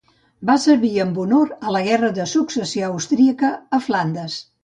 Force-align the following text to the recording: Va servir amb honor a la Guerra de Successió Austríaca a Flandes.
Va 0.49 0.53
servir 0.61 0.93
amb 1.03 1.19
honor 1.23 1.51
a 1.67 1.75
la 1.75 1.83
Guerra 1.89 2.09
de 2.17 2.27
Successió 2.33 2.89
Austríaca 2.95 3.51
a 3.79 3.81
Flandes. 3.89 4.43